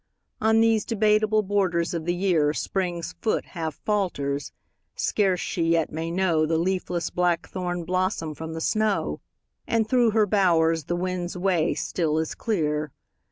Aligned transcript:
On 0.41 0.61
these 0.61 0.83
debateable* 0.83 1.43
borders 1.43 1.93
of 1.93 2.05
the 2.05 2.15
year 2.15 2.55
Spring's 2.55 3.13
foot 3.21 3.45
half 3.45 3.75
falters; 3.85 4.51
scarce 4.95 5.39
she 5.39 5.61
yet 5.65 5.91
may 5.91 6.09
know 6.09 6.47
The 6.47 6.57
leafless 6.57 7.11
blackthorn 7.11 7.83
blossom 7.83 8.33
from 8.33 8.53
the 8.53 8.61
snow; 8.61 9.21
And 9.67 9.87
through 9.87 10.09
her 10.17 10.25
bowers 10.25 10.85
the 10.85 10.95
wind's 10.95 11.37
way 11.37 11.75
still 11.75 12.17
is 12.17 12.33
clear. 12.33 12.91